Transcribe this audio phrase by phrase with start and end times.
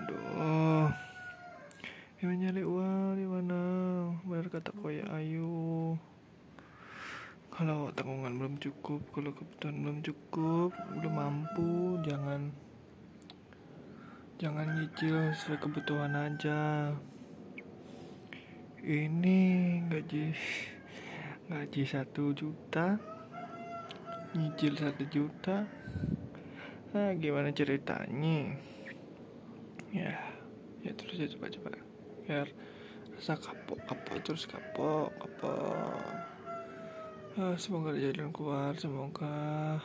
[0.00, 0.88] aduh.
[2.20, 3.60] Yang nyari uang di mana?
[4.24, 5.96] Benar kata koya ayu.
[7.52, 12.48] Kalau tanggungan belum cukup kalau kebutuhan belum cukup belum mampu jangan
[14.40, 16.88] jangan nyicil sesuai kebutuhan aja.
[18.80, 19.38] Ini
[19.92, 20.32] gaji
[21.52, 22.96] gaji satu juta
[24.32, 25.68] nyicil satu juta.
[26.96, 28.56] Nah gimana ceritanya
[29.90, 30.14] ya
[30.80, 31.70] ya terus ya coba coba
[32.24, 32.48] biar
[33.16, 36.30] rasa kapok kapok terus kapok kapok.
[37.38, 39.78] Ah, semoga jalan keluar semoga